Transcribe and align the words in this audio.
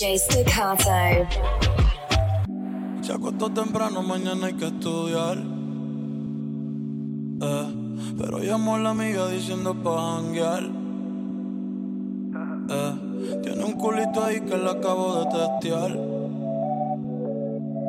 DJ 0.00 0.18
Staccato. 0.18 1.28
Se 3.02 3.12
acostó 3.12 3.50
temprano, 3.50 4.02
mañana 4.02 4.46
hay 4.46 4.54
que 4.54 4.68
estudiar. 4.68 5.36
Eh, 7.42 7.74
pero 8.16 8.38
llamó 8.38 8.76
a 8.76 8.78
la 8.78 8.90
amiga 8.90 9.28
diciendo 9.28 9.74
pa' 9.74 10.16
janguear. 10.16 10.62
Eh, 12.70 12.92
tiene 13.42 13.62
un 13.62 13.72
culito 13.72 14.24
ahí 14.24 14.40
que 14.40 14.56
la 14.56 14.70
acabo 14.70 15.22
de 15.22 15.26
testear. 15.38 15.90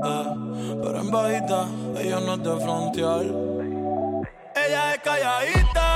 Eh, 0.04 0.36
pero 0.84 1.00
en 1.00 1.12
bajita, 1.12 1.66
ella 1.98 2.20
no 2.20 2.34
es 2.34 2.44
de 2.44 2.60
frontear. 2.60 3.24
Ella 4.54 4.96
es 4.96 5.02
calladita. 5.02 5.91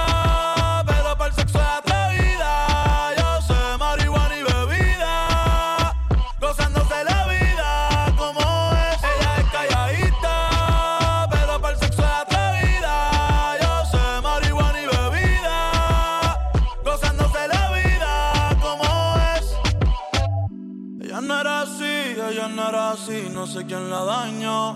no 23.46 23.52
sé 23.52 23.64
quién 23.68 23.92
la 23.92 24.04
dañó. 24.04 24.76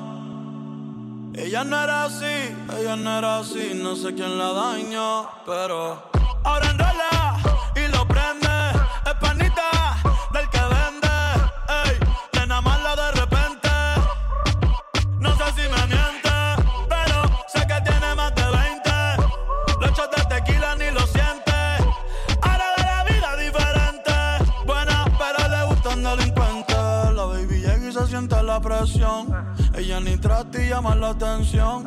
Ella 1.33 1.63
no 1.63 1.81
era 1.81 2.03
así, 2.03 2.55
ella 2.77 2.95
no 2.95 3.17
era 3.17 3.39
así, 3.39 3.71
no 3.73 3.95
sé 3.95 4.13
quién 4.13 4.37
la 4.37 4.53
dañó, 4.53 5.27
pero 5.43 6.11
ahora 6.43 6.73
no. 6.73 6.88
Ella 28.79 29.99
ni 29.99 30.15
trata 30.15 30.57
y 30.61 30.69
llama 30.69 30.95
la 30.95 31.09
atención. 31.09 31.83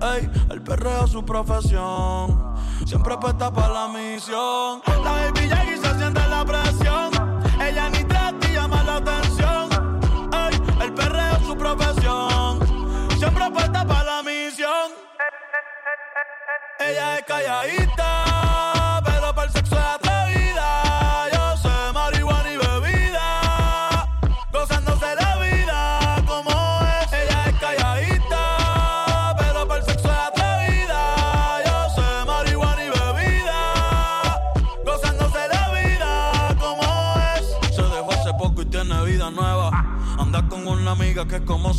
Ey, 0.00 0.30
el 0.48 0.62
perreo 0.62 1.04
es 1.04 1.10
su 1.10 1.22
profesión. 1.22 2.54
Siempre 2.86 3.12
apuesta 3.12 3.52
para 3.52 3.68
la 3.68 3.88
misión. 3.88 4.80
La 5.04 5.12
baby 5.12 5.40
llega 5.40 5.64
y 5.64 5.76
se 5.76 5.98
siente 5.98 6.26
la 6.28 6.42
presión. 6.42 7.10
Ella 7.60 7.90
ni 7.90 8.04
trata 8.04 8.48
y 8.48 8.54
llama 8.54 8.82
la 8.82 8.96
atención. 8.96 9.68
Ey, 10.32 10.84
el 10.84 10.94
perreo 10.94 11.36
es 11.36 11.46
su 11.46 11.54
profesión. 11.54 12.60
Siempre 13.18 13.44
apuesta 13.44 13.84
para 13.86 14.04
la 14.04 14.22
misión. 14.22 14.90
Ella 16.80 17.18
es 17.18 17.24
calladita 17.24 18.21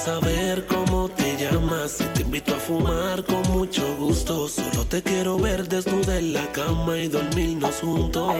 saber 0.00 0.66
cómo 0.66 1.08
te 1.10 1.36
llamas. 1.36 2.00
Y 2.00 2.04
te 2.14 2.22
invito 2.22 2.54
a 2.54 2.58
fumar 2.58 3.22
con 3.24 3.42
mucho 3.52 3.82
gusto. 3.96 4.48
Solo 4.48 4.86
te 4.86 5.02
quiero 5.02 5.38
ver 5.38 5.68
desnuda 5.68 6.18
en 6.18 6.32
la 6.32 6.46
cama 6.52 6.96
y 6.96 7.08
dormirnos 7.08 7.76
juntos. 7.76 8.34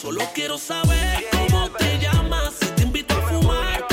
Solo 0.00 0.20
quiero 0.34 0.56
saber 0.56 1.24
cómo 1.32 1.70
te 1.70 1.98
llamas. 1.98 2.54
Y 2.62 2.66
te 2.76 2.82
invito 2.82 3.14
a 3.14 3.22
fumar. 3.22 3.89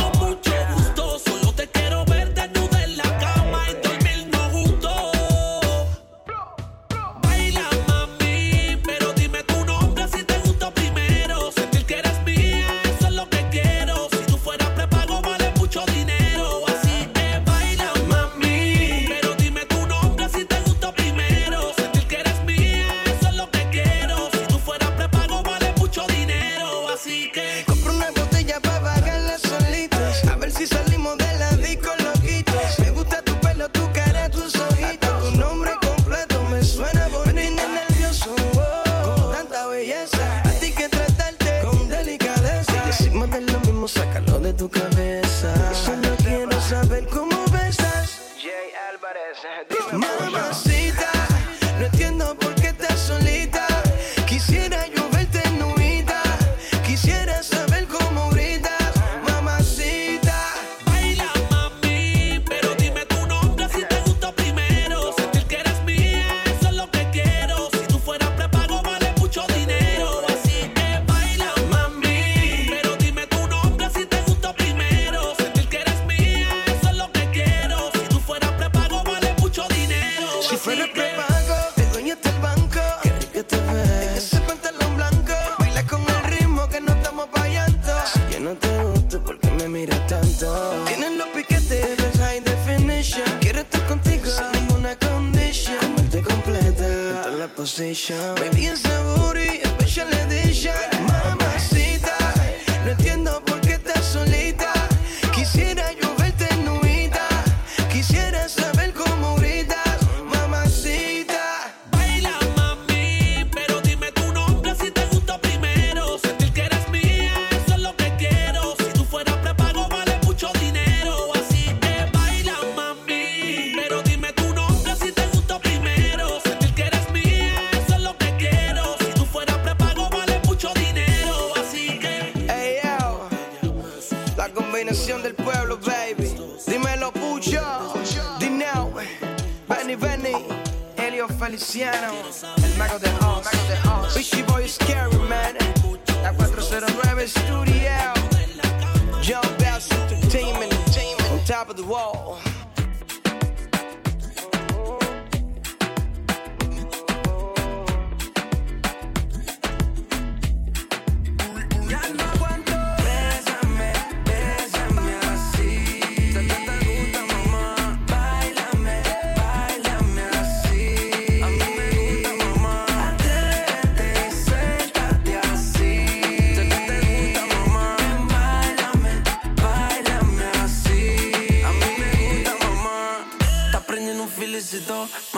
The 151.77 151.83
wall. 151.83 152.56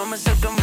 mas 0.10 0.26
eu 0.26 0.36
também 0.38 0.59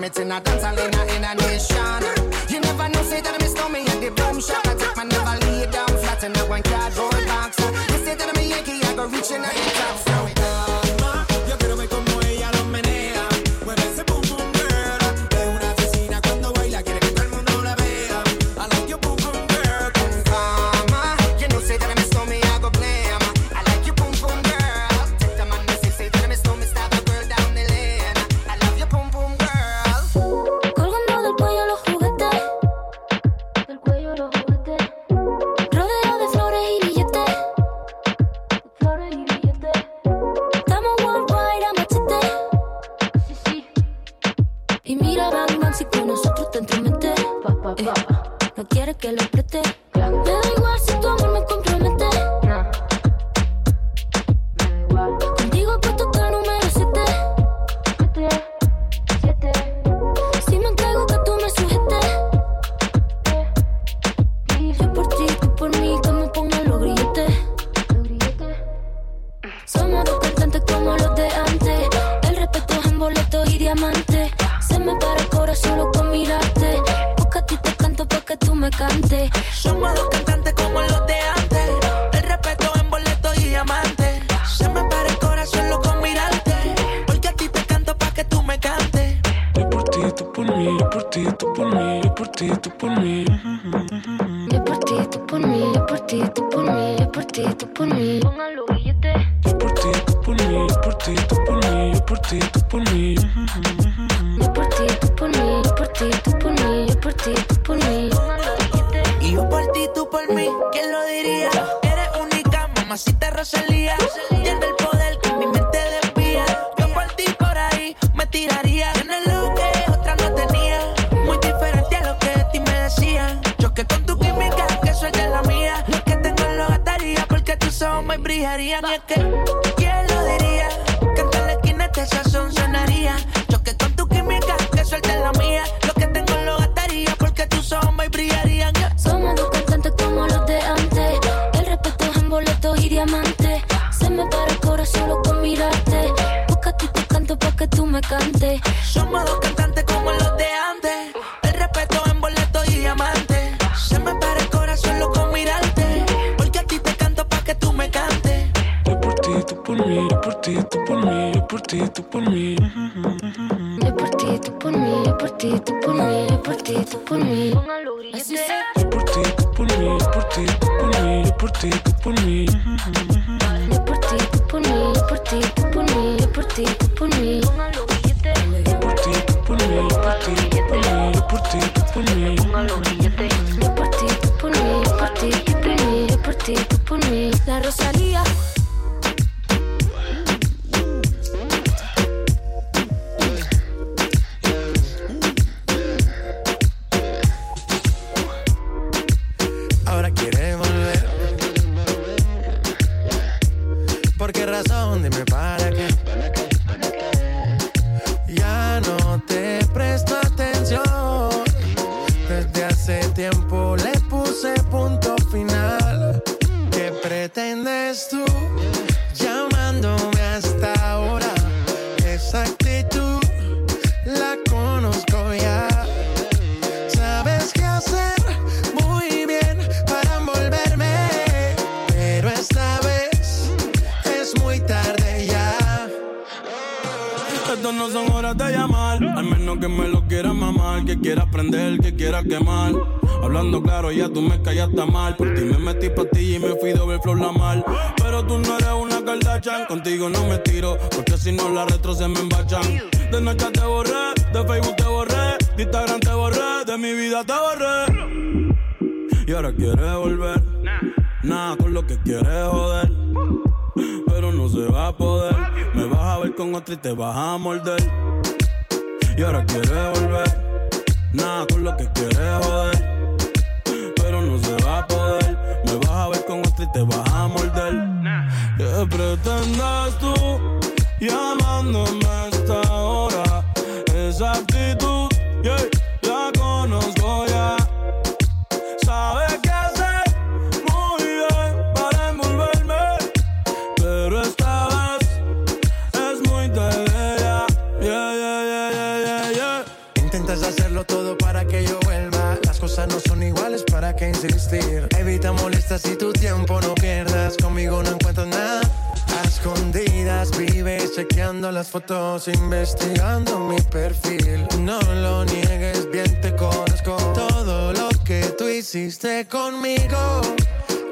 From 0.00 0.06
it 0.06 0.18
in 0.18 0.32
a 0.32 0.40
dance 0.40 0.64
in 0.64 1.10
in 1.10 1.24
a 1.24 1.34
nation. 1.34 1.79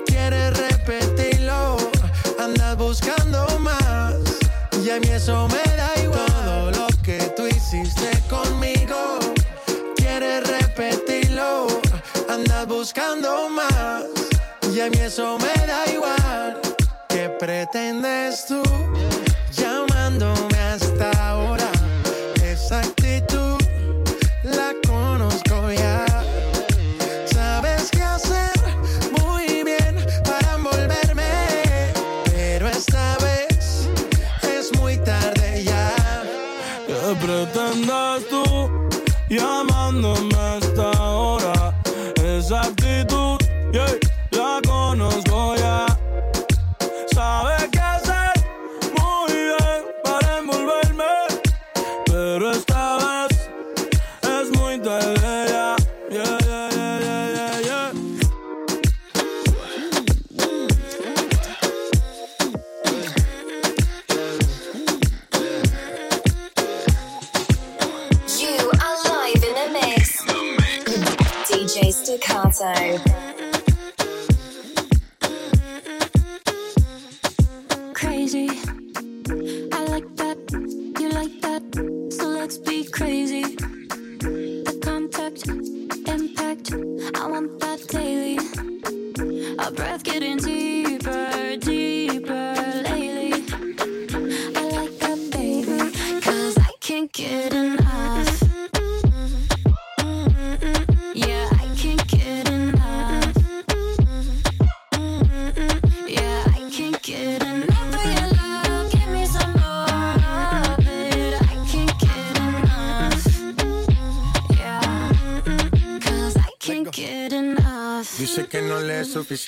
quieres 0.06 0.56
repetirlo, 0.56 1.76
andas 2.38 2.76
buscando 2.76 3.46
más 3.58 4.14
y 4.84 4.90
a 4.90 5.00
mí 5.00 5.08
eso 5.08 5.48
me 5.48 5.76
da 5.76 5.90
igual. 6.02 6.26
Todo 6.26 6.70
lo 6.70 6.86
que 7.02 7.18
tú 7.36 7.46
hiciste 7.46 8.10
conmigo, 8.28 9.18
quieres 9.96 10.46
repetirlo, 10.46 11.66
andas 12.28 12.66
buscando 12.66 13.48
más 13.50 14.04
y 14.72 14.80
a 14.80 14.90
mí 14.90 14.98
eso 14.98 15.38
me 15.38 15.66
da 15.66 15.90
igual. 15.90 16.60
¿Qué 17.08 17.28
pretendes 17.38 18.46
tú? 18.46 18.62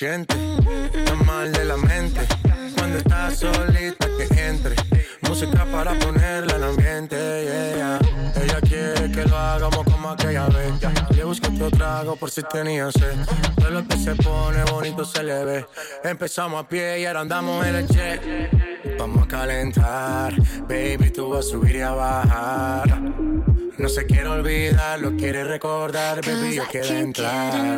consciente, 0.01 0.35
está 0.95 1.13
mal 1.13 1.51
de 1.51 1.63
la 1.63 1.77
mente. 1.77 2.21
Cuando 2.75 2.97
estás 2.97 3.37
solita 3.37 4.07
que 4.17 4.47
entre, 4.47 4.75
música 5.21 5.63
para 5.65 5.93
ponerla 5.99 6.55
al 6.55 6.63
ambiente. 6.63 7.15
Yeah. 7.15 7.99
Ella 8.35 8.61
quiere 8.61 9.11
que 9.11 9.23
lo 9.25 9.37
hagamos 9.37 9.83
como 9.83 10.09
aquella 10.09 10.47
vez. 10.47 10.73
Le 11.15 11.23
busqué 11.23 11.49
otro 11.49 11.69
trago 11.69 12.15
por 12.15 12.31
si 12.31 12.41
tenía 12.41 12.91
sed. 12.91 13.15
Todo 13.57 13.69
lo 13.69 13.87
que 13.87 13.97
se 13.97 14.15
pone 14.15 14.63
bonito 14.71 15.05
se 15.05 15.23
le 15.23 15.45
ve. 15.45 15.65
Empezamos 16.03 16.63
a 16.63 16.67
pie 16.67 17.01
y 17.01 17.05
ahora 17.05 17.19
andamos 17.19 17.65
en 17.67 17.75
el 17.75 17.87
check. 17.87 18.21
Vamos 18.97 19.25
a 19.25 19.27
calentar, 19.27 20.33
baby, 20.67 21.11
tú 21.11 21.29
vas 21.29 21.45
a 21.45 21.49
subir 21.49 21.75
y 21.75 21.81
a 21.81 21.91
bajar. 21.91 23.01
No 23.77 23.89
se 23.89 24.05
quiere 24.07 24.27
olvidar, 24.27 24.99
lo 24.99 25.15
quiere 25.15 25.43
recordar, 25.43 26.25
baby, 26.25 26.55
yo 26.55 26.63
quiero 26.71 26.89
entrar. 26.89 27.77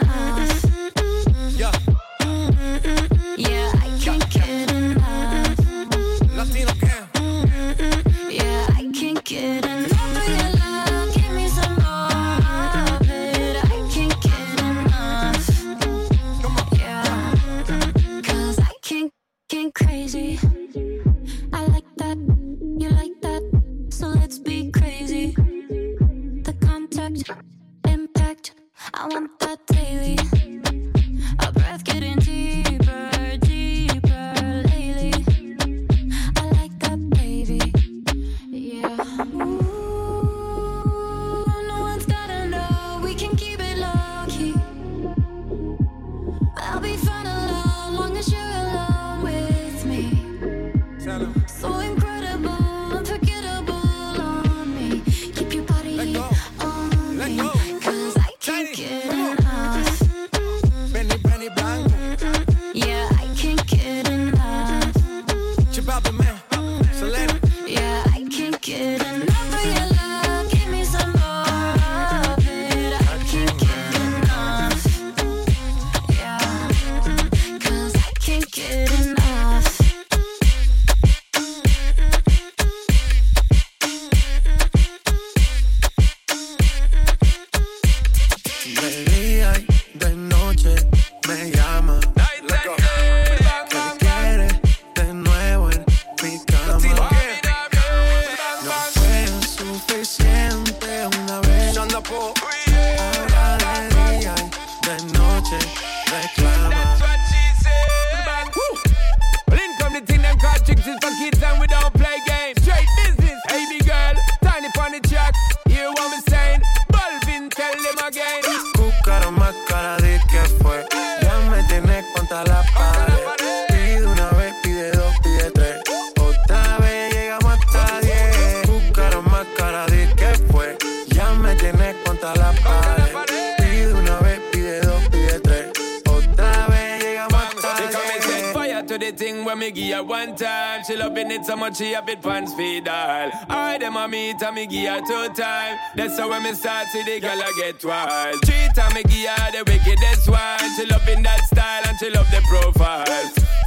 One 140.27 140.35
time. 140.35 140.83
She 140.85 140.95
loving 140.95 141.31
it 141.31 141.45
so 141.45 141.55
much 141.55 141.77
she 141.77 141.91
have 141.93 142.07
it 142.07 142.21
pants 142.21 142.53
feed 142.53 142.87
all. 142.87 143.31
I 143.49 143.77
them 143.77 143.97
a 143.97 144.07
meet 144.07 144.41
and 144.41 144.55
me 144.55 144.67
give 144.67 144.89
her 144.89 145.01
two 145.01 145.33
time. 145.33 145.77
That's 145.95 146.17
how 146.17 146.29
when 146.29 146.43
me 146.43 146.53
start 146.53 146.87
see 146.87 147.03
the 147.03 147.19
girl 147.19 147.41
I 147.41 147.51
get 147.57 147.83
wild. 147.83 148.35
Three 148.45 148.67
time 148.75 148.93
me 148.93 149.03
give 149.03 149.29
her 149.29 149.51
the 149.51 149.63
wickedest 149.69 150.29
one. 150.29 150.69
She 150.75 150.85
loving 150.85 151.23
that 151.23 151.41
style 151.45 151.83
and 151.87 151.97
she 151.99 152.09
love 152.09 152.29
the 152.31 152.41
profile. 152.47 153.05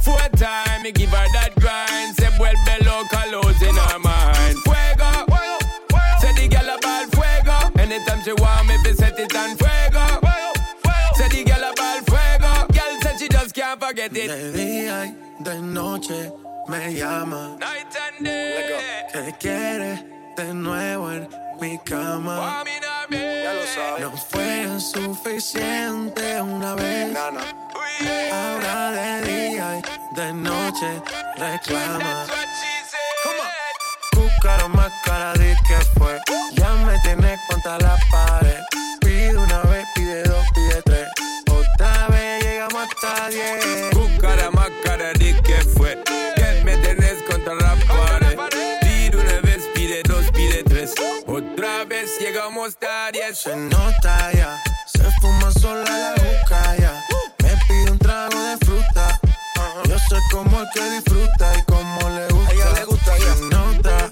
Four 0.03 0.27
time 0.37 0.81
me 0.83 0.91
give 0.91 1.09
her 1.09 1.27
that 1.33 1.53
grind. 1.59 2.15
Say 2.15 2.31
vuelve 2.37 2.75
loca 2.85 3.21
los 3.31 3.61
in 3.61 3.75
her 3.75 3.99
mind. 3.99 4.57
Fuego. 4.65 5.11
Say 6.21 6.33
the 6.33 6.47
girl 6.47 6.69
a 6.73 6.77
ball 6.81 7.05
fuego. 7.13 7.57
Anytime 7.81 8.21
she 8.23 8.33
want 8.33 8.67
me, 8.67 8.77
fi 8.83 8.93
set 8.93 9.19
it 9.19 9.35
on 9.35 9.55
fuego. 9.57 10.05
Say 11.17 11.27
the 11.29 11.43
girl 11.45 11.65
a 11.69 11.71
ball 11.77 11.99
fuego. 12.09 12.51
Girl 12.73 12.93
said 13.01 13.19
she 13.19 13.27
just 13.27 13.53
can't 13.53 13.79
forget 13.79 14.15
it. 14.15 14.27
De 14.27 14.51
día 14.53 15.05
y 15.05 15.43
de 15.43 15.61
noche 15.61 16.46
me 16.67 16.93
llama. 16.93 17.57
Night 17.59 17.95
and 17.95 18.25
day. 18.25 19.07
Que 19.13 19.33
quiere 19.39 20.03
de 20.35 20.53
nuevo 20.53 21.11
en 21.11 21.27
mi 21.59 21.77
cama. 21.79 22.63
Ya 23.09 23.53
lo 23.53 23.65
sabes. 23.65 24.01
No 24.01 24.17
fue 24.17 24.79
suficiente 24.79 26.41
una 26.41 26.75
vez. 26.75 27.17
Ahora 28.31 28.91
de 28.91 29.21
día 29.21 29.79
y 29.79 30.15
de 30.15 30.33
noche 30.33 31.01
reclama. 31.37 32.25
Cúcaro 34.11 34.69
más 34.69 34.91
cara 35.05 35.33
di 35.33 35.53
que 35.67 35.77
fue. 35.97 36.19
Ya 36.53 36.73
me 36.85 36.99
tienes 36.99 37.39
contra 37.49 37.77
la 37.79 37.97
pared. 38.11 38.59
Pide 38.99 39.37
una 39.37 39.61
vez, 39.63 39.85
pide 39.95 40.23
dos, 40.23 40.45
pide 40.53 40.81
tres. 40.83 41.07
Otra 41.49 42.07
vez 42.07 42.43
llegamos 42.43 42.87
hasta 42.87 43.29
diez. 43.29 43.93
Cúcara 43.93 44.51
más 44.51 44.69
cara 44.83 45.13
di 45.13 45.33
que 45.33 45.55
fue. 45.55 45.57
Que 45.57 45.66
a 52.49 53.11
diez. 53.11 53.39
Se 53.39 53.55
nota 53.55 54.31
ya, 54.31 54.57
se 54.85 55.03
fuma 55.19 55.51
sola 55.51 55.83
la 55.83 56.13
juca 56.13 56.75
ya. 56.77 56.93
Me 57.43 57.49
pide 57.67 57.91
un 57.91 57.99
trago 57.99 58.39
de 58.41 58.57
fruta. 58.65 59.19
Yo 59.85 59.99
sé 59.99 60.15
cómo 60.31 60.61
es 60.61 60.69
que 60.73 60.89
disfruta 60.91 61.53
y 61.57 61.61
cómo 61.63 62.09
le 62.09 62.27
gusta. 62.27 62.53
ella 62.53 62.71
le 62.71 62.85
gusta 62.85 63.11
Se 63.17 63.41
nota, 63.49 64.09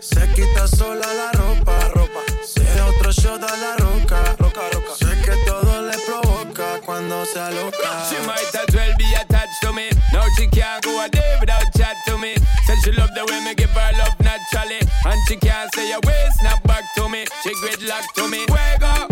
se 0.00 0.32
quita 0.32 0.66
sola 0.66 1.06
la 1.12 1.32
ropa. 1.32 1.78
ropa. 1.94 2.20
Se 2.42 2.64
da 2.64 2.86
otro 2.86 3.12
shot 3.12 3.42
a 3.42 3.56
la 3.56 3.76
roca. 3.76 4.34
roca, 4.38 4.62
roca. 4.72 4.94
Sé 4.98 5.20
que 5.22 5.36
todo 5.46 5.82
le 5.82 5.98
provoca 6.06 6.80
cuando 6.86 7.26
se 7.26 7.38
aloca. 7.38 8.08
She 8.08 8.16
might 8.26 8.54
as 8.54 8.74
well 8.74 8.94
be 8.96 9.12
attached 9.14 9.60
to 9.60 9.72
me. 9.74 9.90
Now 10.12 10.24
she 10.38 10.46
can't 10.48 10.82
go 10.82 11.00
a 11.02 11.08
day 11.10 11.36
without 11.38 11.64
chat 11.76 11.96
to 12.06 12.16
me. 12.16 12.34
Said 12.66 12.78
she 12.82 12.92
love 12.92 13.10
the 13.14 13.24
way 13.26 13.40
me 13.44 13.54
give 13.54 13.70
her 13.70 13.92
love 13.98 14.16
naturally. 14.20 14.83
And 15.06 15.20
she 15.28 15.36
can't 15.36 15.72
say 15.74 15.92
a 15.92 16.00
way, 16.06 16.26
snap 16.40 16.62
back 16.64 16.84
to 16.96 17.08
me. 17.08 17.24
She 17.42 17.50
gridlock 17.56 18.06
to 18.14 18.28
me. 18.28 18.46
Fuego. 18.46 19.08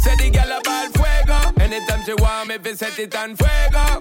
Say 0.00 0.16
the 0.16 0.30
girl 0.30 0.52
a 0.52 0.60
ball 0.62 0.86
fuego. 0.94 1.38
Anytime 1.62 2.02
she 2.04 2.14
want 2.14 2.48
me, 2.48 2.58
fi 2.58 2.74
set 2.74 2.98
it 2.98 3.14
on 3.14 3.36
fuego. 3.36 4.00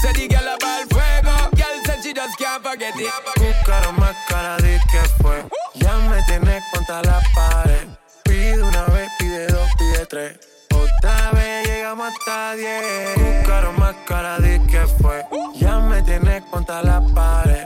Say 0.00 0.12
the 0.12 0.28
girl 0.28 0.48
a 0.48 0.56
ball 0.60 0.84
fuego. 0.92 1.36
Girl 1.56 1.76
said 1.84 2.02
she 2.02 2.12
just 2.12 2.36
can't 2.38 2.62
forget 2.62 2.94
it. 2.96 3.12
Cúcaro 3.36 3.92
más 3.92 4.16
cara 4.28 4.56
di 4.58 4.78
que 4.90 5.02
fue. 5.20 5.44
Ya 5.74 5.96
me 6.08 6.22
tienes 6.26 6.62
contra 6.72 7.02
la 7.02 7.20
pared. 7.34 7.88
Pide 8.24 8.62
una 8.62 8.84
vez, 8.86 9.10
pide 9.18 9.46
dos, 9.46 9.68
pide 9.78 10.06
tres. 10.06 10.38
Otra 10.74 11.30
vez 11.32 11.66
llegamos 11.66 12.12
hasta 12.12 12.54
diez. 12.54 13.14
Cúcaro 13.16 13.72
más 13.72 13.94
cara 14.06 14.38
di 14.40 14.58
que 14.66 14.86
fue. 15.00 15.24
Ya 15.54 15.78
me 15.78 16.02
tienes 16.02 16.42
contra 16.50 16.82
la 16.82 17.00
pared. 17.14 17.61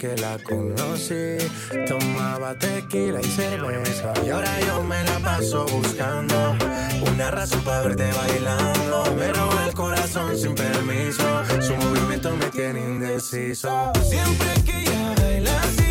Que 0.00 0.16
la 0.16 0.38
conocí, 0.38 1.36
tomaba 1.86 2.54
tequila 2.54 3.20
y 3.20 3.24
cerveza. 3.24 4.14
Y 4.24 4.30
ahora 4.30 4.58
yo 4.60 4.82
me 4.82 5.04
la 5.04 5.18
paso 5.18 5.66
buscando 5.66 6.56
una 7.06 7.30
razón 7.30 7.60
para 7.64 7.82
verte 7.82 8.10
bailando. 8.10 9.14
Me 9.18 9.30
roba 9.30 9.66
el 9.66 9.74
corazón 9.74 10.38
sin 10.38 10.54
permiso, 10.54 11.22
su 11.60 11.76
movimiento 11.76 12.34
me 12.34 12.46
tiene 12.46 12.80
indeciso. 12.80 13.92
Siempre 14.08 14.48
que 14.64 14.80
ella 14.80 15.14
baila 15.20 15.60
así, 15.60 15.89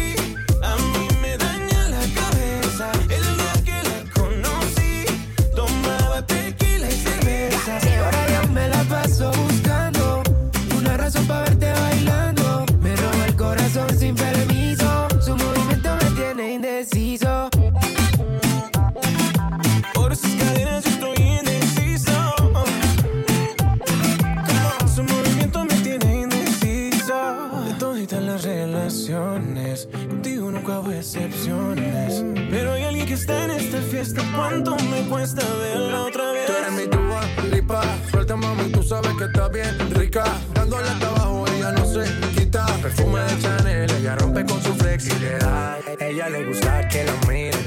cuánto 34.40 34.76
me 34.86 35.02
cuesta 35.10 35.42
verla 35.62 36.04
otra 36.04 36.32
vez. 36.32 36.46
Tú 36.46 36.54
eres 36.54 36.72
mi 36.72 36.88
tuba, 36.88 37.22
lipa. 37.52 37.82
Suelta, 38.10 38.36
mami, 38.36 38.72
tú 38.72 38.82
sabes 38.82 39.12
que 39.18 39.26
está 39.26 39.50
bien 39.50 39.78
rica. 39.92 40.24
Dándole 40.54 40.88
hasta 40.88 41.08
abajo, 41.08 41.46
ella 41.48 41.72
no 41.74 41.86
se 41.86 42.04
quita. 42.36 42.66
Perfume 42.82 43.20
de 43.22 43.40
Chanel, 43.42 43.92
ella 43.92 44.16
rompe 44.16 44.46
con 44.46 44.62
su 44.64 44.74
flexibilidad. 44.76 45.78
Ella 46.00 46.30
le 46.30 46.46
gusta 46.46 46.88
que 46.88 47.04
la 47.04 47.14
mire. 47.28 47.60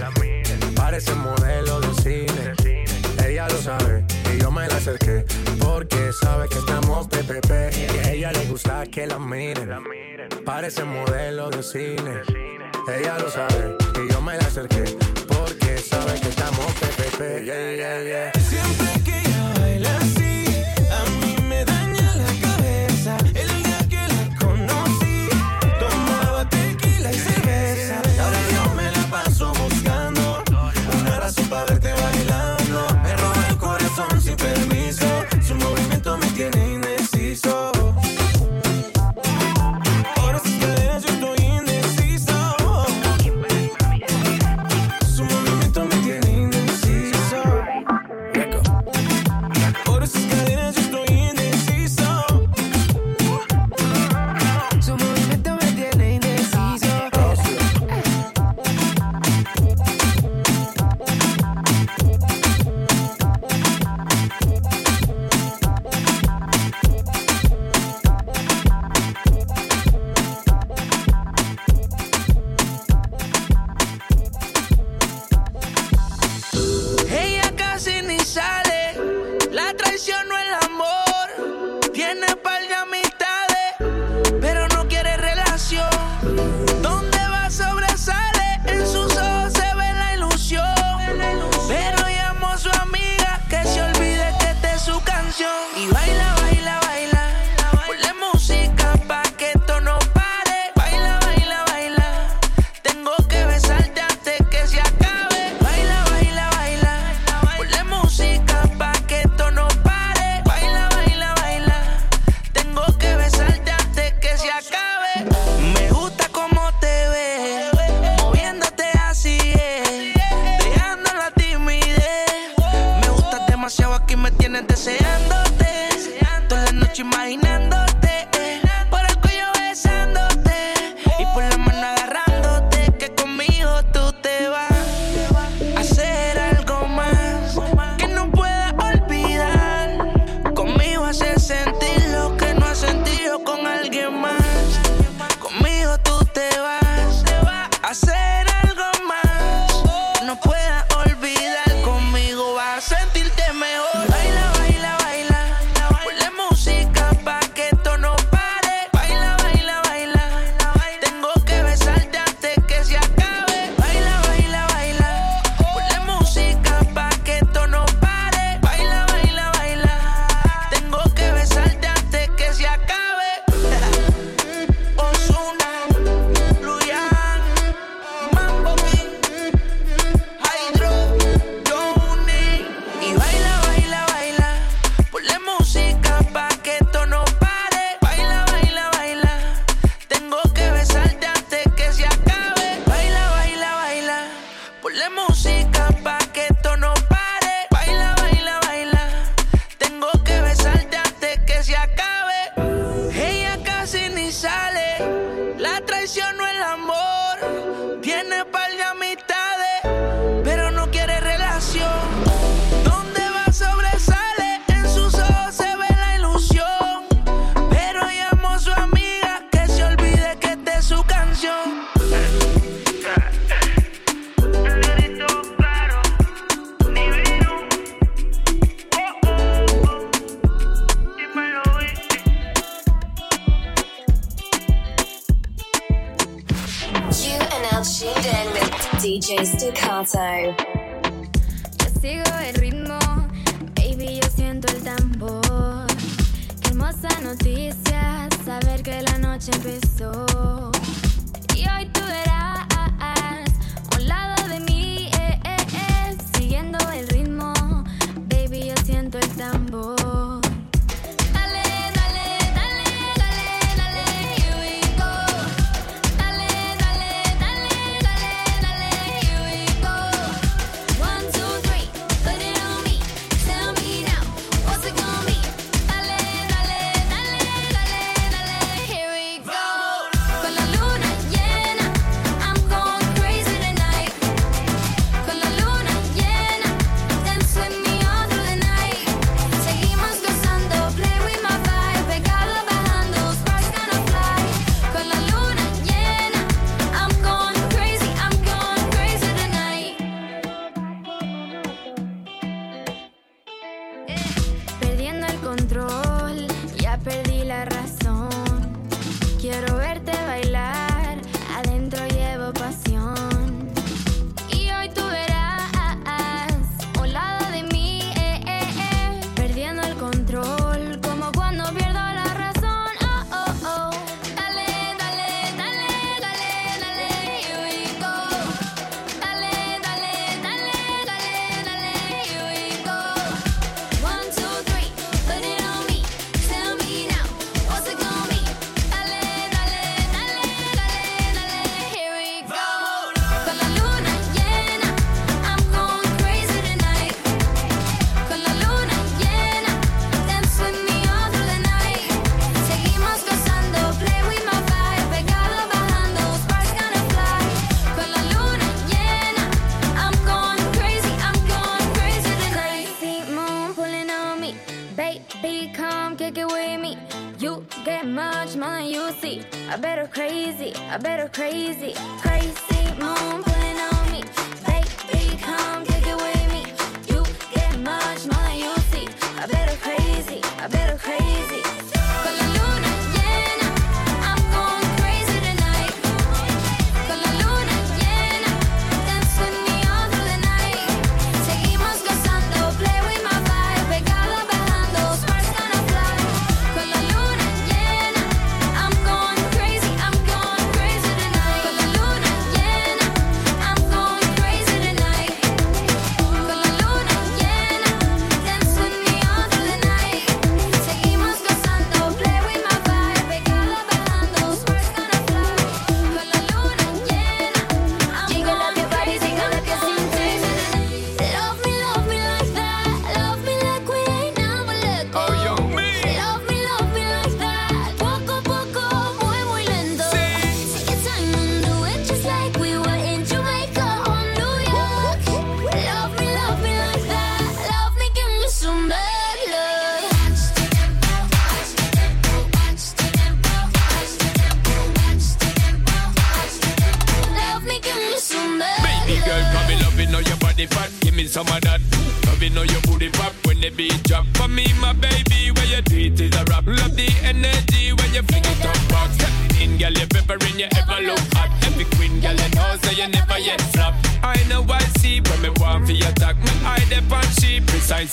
Parece 0.74 1.14
modelo 1.14 1.80
de 1.80 1.94
cine. 2.02 2.54
Ella 3.26 3.48
lo 3.48 3.58
sabe 3.58 4.04
y 4.35 4.40
yo 4.40 4.50
me 4.50 4.66
la 4.66 4.76
acerqué 4.76 5.24
porque 5.61 6.11
sabe 6.20 6.48
que 6.48 6.58
estamos 6.58 7.06
PPP. 7.08 7.50
Y 7.76 7.98
a 7.98 8.12
ella 8.12 8.32
le 8.32 8.46
gusta 8.46 8.85
que 8.87 9.06
la 9.06 9.18
miren. 9.18 9.70
Parece 10.44 10.85
modelo 10.85 11.50
de 11.50 11.62
cine. 11.62 12.22
Ella 12.88 13.18
lo 13.18 13.30
sabe 13.30 13.76
y 14.04 14.12
yo 14.12 14.20
me 14.20 14.37
la 14.37 14.46
acerqué 14.46 14.85
porque 15.53 15.79
sabe 15.79 16.21
que 16.21 16.29
estamos 16.29 16.67
PPP. 16.81 17.45
Yeah, 17.45 17.75
yeah, 17.75 18.03
yeah. 18.03 18.33
Siempre 18.41 19.03
que 19.05 19.19
ella 19.19 19.53
baila 19.59 19.97
así. 19.99 20.32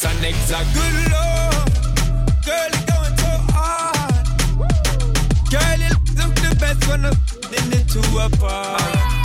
it's 0.01 0.05
an 0.05 0.23
good 0.73 1.11
Lord. 1.11 1.69
Girl, 2.45 2.71
it's 2.71 2.85
going 2.85 3.17
so 3.17 3.31
hard. 3.51 4.25
Girl, 5.51 5.79
you 5.79 5.93
look 6.15 6.35
the 6.35 6.55
best 6.57 6.87
when 6.87 7.05
I'm 7.05 7.17
it 7.73 7.87
to 7.89 7.99
apart. 8.25 9.18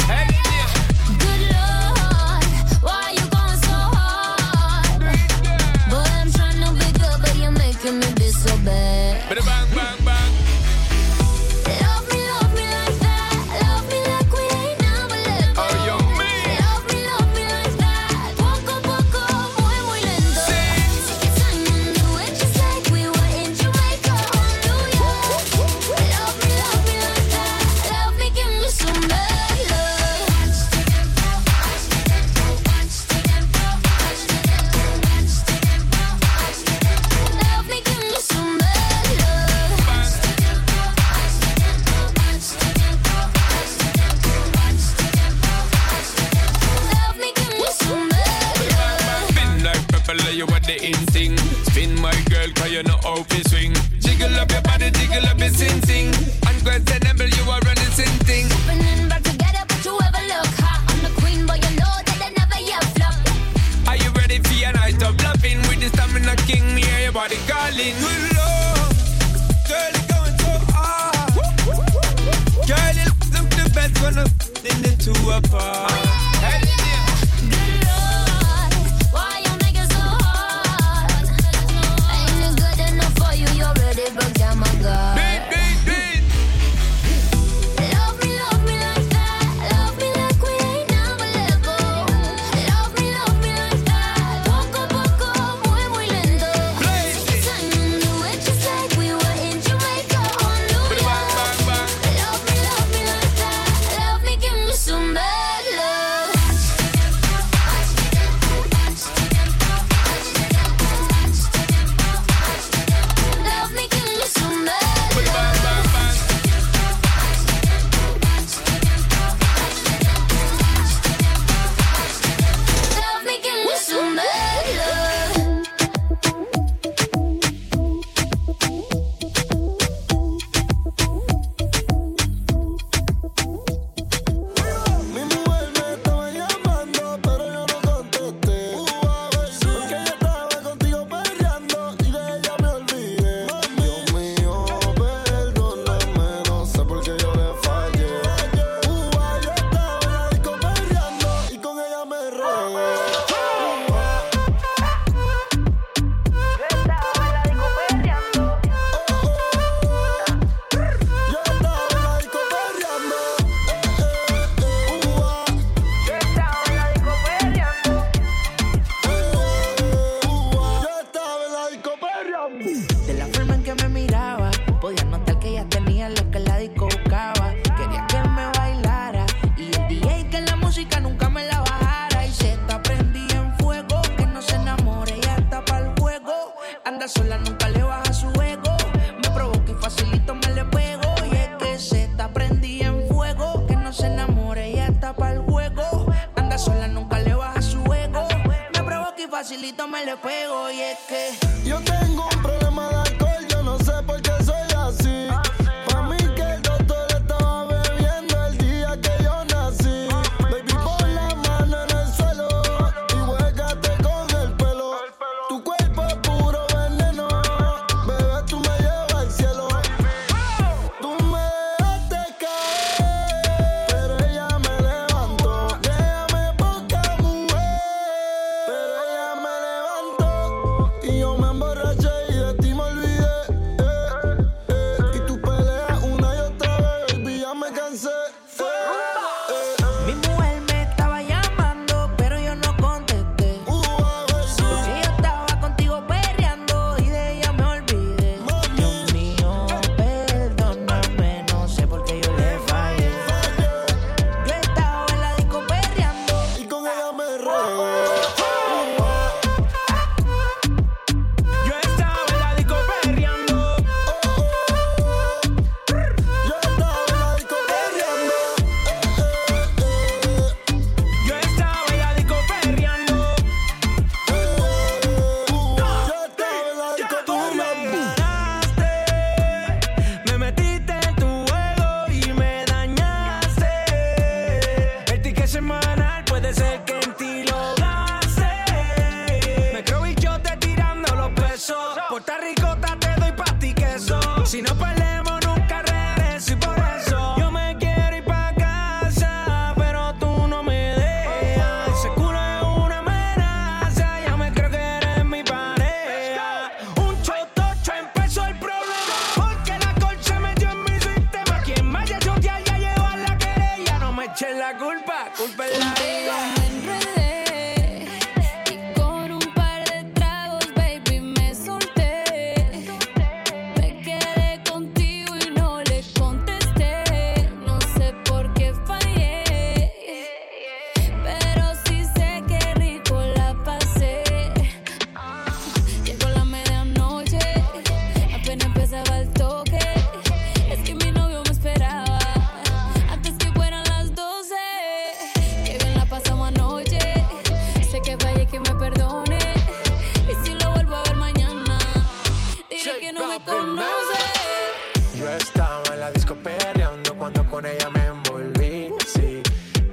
con 357.54 357.66
ella 357.66 357.88
me 357.90 358.04
envolví. 358.06 358.92
Sí, 359.06 359.40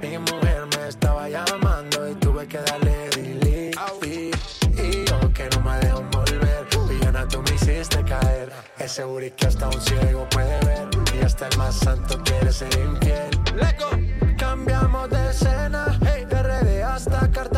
mi 0.02 0.18
mujer 0.18 0.66
me 0.76 0.88
estaba 0.88 1.30
llamando 1.30 2.10
y 2.10 2.16
tuve 2.16 2.48
que 2.48 2.58
darle 2.58 3.10
delete. 3.16 3.72
Y, 4.04 5.06
yo 5.06 5.32
que 5.32 5.48
no 5.50 5.62
me 5.62 5.78
dejo 5.78 6.02
volver, 6.12 6.66
villana 6.90 7.28
tú 7.28 7.40
me 7.44 7.54
hiciste 7.54 8.04
caer. 8.04 8.52
Ese 8.80 9.04
booty 9.04 9.30
que 9.30 9.46
hasta 9.46 9.68
un 9.68 9.80
ciego 9.80 10.28
puede 10.32 10.58
ver 10.66 10.90
y 11.14 11.24
hasta 11.24 11.50
el 11.50 11.58
más 11.60 11.76
santo 11.76 12.20
quiere 12.24 12.52
ser 12.52 12.74
infiel. 12.80 13.30
Cambiamos 14.40 15.08
de 15.12 15.30
escena, 15.30 16.00
hey, 16.02 16.26
de 16.28 16.42
redes 16.42 16.84
hasta 16.84 17.30
cartón 17.30 17.51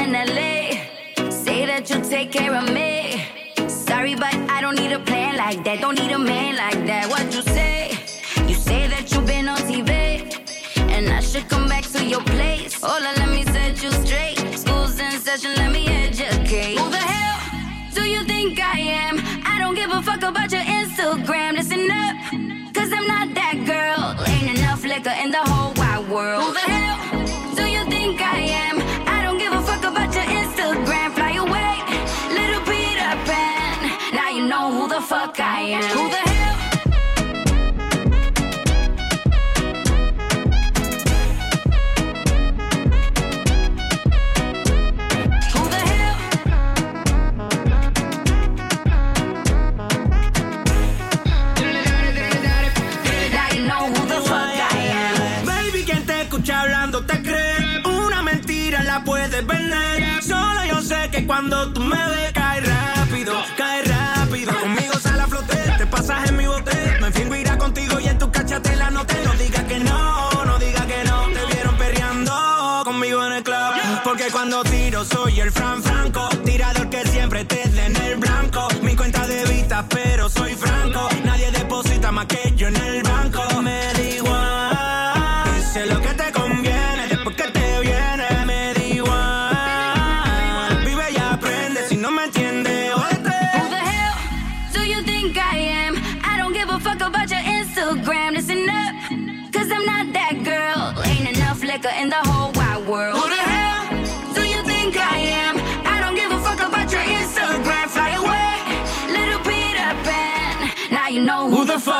in 0.00 0.12
LA. 0.12 1.30
Say 1.30 1.66
that 1.66 1.90
you 1.90 2.00
take 2.02 2.30
care 2.32 2.54
of 2.54 2.72
me. 2.72 3.26
Sorry, 3.68 4.14
but 4.14 4.34
I 4.56 4.60
don't 4.60 4.76
need 4.76 4.92
a 4.92 5.00
plan 5.00 5.36
like 5.36 5.64
that. 5.64 5.80
Don't 5.80 5.98
need 5.98 6.12
a 6.12 6.18
man 6.18 6.56
like 6.56 6.86
that. 6.86 7.08
What 7.08 7.34
you 7.34 7.42
say? 7.42 7.90
You 8.46 8.54
say 8.54 8.86
that 8.88 9.10
you've 9.12 9.26
been 9.26 9.48
on 9.48 9.58
TV. 9.70 9.90
And 10.94 11.08
I 11.10 11.20
should 11.20 11.48
come 11.48 11.68
back 11.68 11.84
to 11.94 12.04
your 12.04 12.22
place. 12.22 12.74
Hola, 12.82 13.12
let 13.20 13.28
me 13.30 13.42
set 13.44 13.82
you 13.82 13.90
straight. 13.90 14.38
School's 14.58 14.98
in 14.98 15.12
session, 15.12 15.54
let 15.56 15.70
me 15.72 15.86
educate. 15.88 16.78
Who 16.78 16.90
the 16.90 17.04
hell 17.12 17.38
do 17.94 18.02
you 18.08 18.24
think 18.24 18.60
I 18.60 18.78
am? 18.78 19.14
I 19.52 19.58
don't 19.58 19.74
give 19.74 19.90
a 19.90 20.02
fuck 20.02 20.22
about 20.22 20.50
your 20.52 20.62
Instagram. 20.80 21.52
Listen 21.58 21.90
up, 21.90 22.14
cause 22.74 22.90
I'm 22.96 23.06
not 23.14 23.34
that 23.34 23.56
girl. 23.66 24.02
Ain't 24.28 24.58
enough 24.58 24.82
liquor 24.84 25.16
in 25.22 25.30
the 25.30 25.42
whole 25.50 25.72
wide 25.74 26.08
world. 26.08 26.42
Who 26.44 26.52
the 26.52 26.60
hell? 26.60 26.77
cuando 61.28 61.70
tú 61.74 61.82
me 61.82 61.94
ves. 61.94 62.27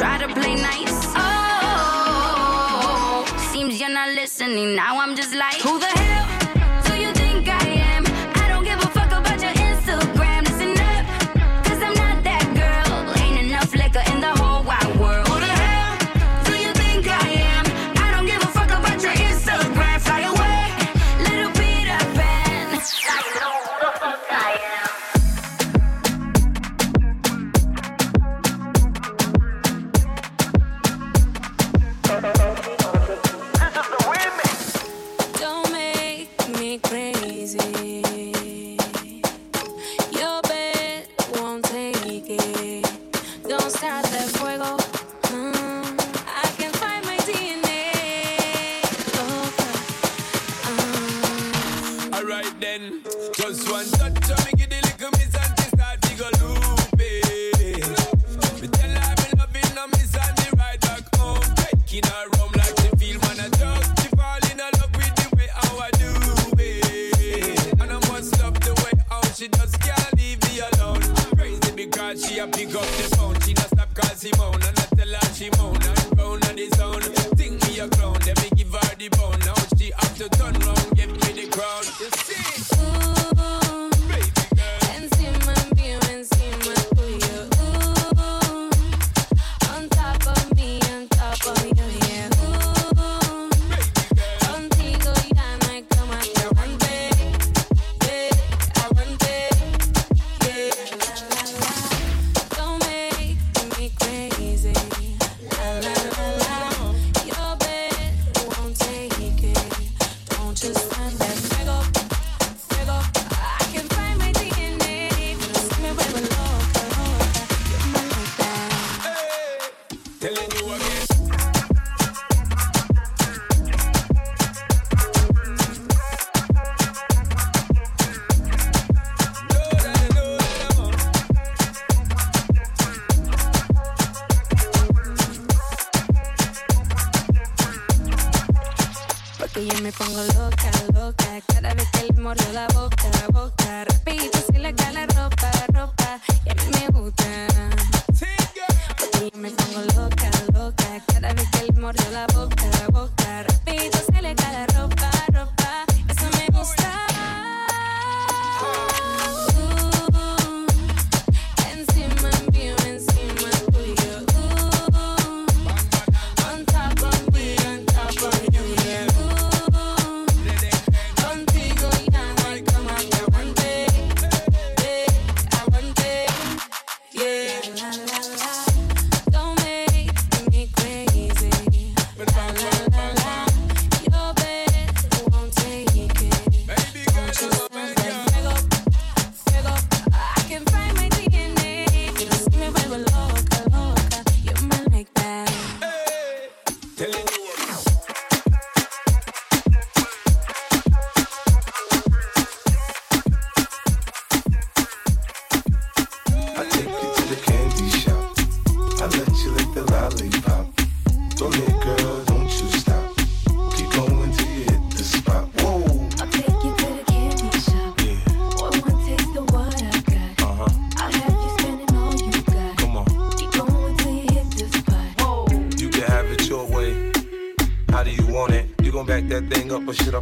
try 0.00 0.16
to 0.16 0.28
play 0.32 0.54
nice. 0.54 0.98
Oh, 1.14 2.40
seems 3.52 3.78
you're 3.78 3.90
not 3.90 4.08
listening. 4.14 4.74
Now 4.74 4.98
I'm 4.98 5.14
just 5.14 5.34
like. 5.34 5.49
a 72.40 72.46
big 72.46 72.74
up 72.74 72.82
the 72.82 73.09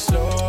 slow. 0.00 0.39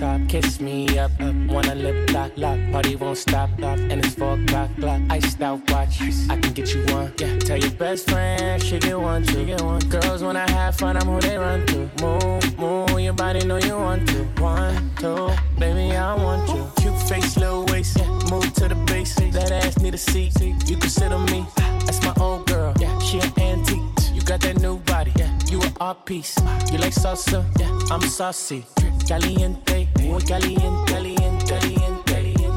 Top. 0.00 0.20
Kiss 0.28 0.60
me 0.60 0.98
up, 0.98 1.12
up. 1.20 1.34
Wanna 1.52 1.74
lip 1.74 2.10
lock, 2.12 2.32
lock. 2.36 2.58
Party 2.72 2.96
won't 2.96 3.18
stop, 3.18 3.50
stop. 3.58 3.78
And 3.78 4.04
it's 4.04 4.14
four 4.14 4.34
o'clock, 4.34 4.70
clock. 4.76 5.00
Iced 5.10 5.42
out 5.42 5.60
watch. 5.70 6.00
I 6.30 6.36
can 6.40 6.52
get 6.54 6.74
you 6.74 6.82
one. 6.94 7.12
Yeah. 7.18 7.38
Tell 7.38 7.58
your 7.58 7.72
best 7.72 8.08
friend 8.10 8.62
she 8.62 8.78
get 8.78 8.98
one, 8.98 9.24
she 9.24 9.44
get 9.44 9.60
one. 9.60 9.80
Girls 9.88 10.22
when 10.22 10.36
I 10.36 10.50
have 10.50 10.76
fun, 10.76 10.96
I'm 10.96 11.06
who 11.06 11.20
they 11.20 11.36
run 11.36 11.66
to. 11.66 11.78
Move, 12.02 12.58
move. 12.58 13.00
Your 13.00 13.12
body 13.12 13.44
know 13.46 13.58
you 13.58 13.76
want 13.76 14.08
to. 14.08 14.24
One, 14.40 14.90
two, 14.96 15.30
baby 15.58 15.96
I 15.96 16.14
want 16.14 16.48
you. 16.48 16.64
Cute 16.80 17.00
face, 17.08 17.36
little 17.36 17.64
waist. 17.66 17.98
Yeah. 17.98 18.08
Move 18.30 18.52
to 18.54 18.68
the 18.68 18.78
base. 18.86 19.14
That 19.36 19.52
ass 19.52 19.78
need 19.78 19.94
a 19.94 19.98
seat. 19.98 20.32
You 20.40 20.76
can 20.76 20.90
sit 20.90 21.12
on 21.12 21.24
me. 21.26 21.44
That's 21.84 22.02
my 22.02 22.14
old 22.20 22.46
girl. 22.46 22.72
Yeah. 22.80 22.98
She 23.00 23.18
an 23.18 23.32
antique. 23.38 23.82
You 24.14 24.22
got 24.22 24.40
that 24.40 24.60
new 24.60 24.78
body, 24.78 25.12
yeah. 25.16 25.30
You 25.46 25.60
an 25.62 25.72
art 25.80 26.06
piece. 26.06 26.36
You 26.72 26.78
like 26.78 26.94
salsa, 26.94 27.44
yeah. 27.58 27.94
I'm 27.94 28.02
saucy. 28.02 28.64
Caliente, 29.10 29.88
muy 30.02 30.22
caliente, 30.24 30.60
caliente, 30.86 31.44
caliente, 31.46 32.04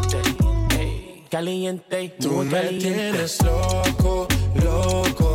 caliente, 0.09 1.23
caliente, 1.29 2.15
Tú 2.19 2.31
muy 2.31 2.45
me 2.45 2.51
caliente. 2.51 2.85
tienes 2.93 3.41
loco, 3.43 4.27
loco 4.63 5.32